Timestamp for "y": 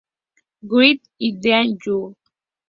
1.19-1.29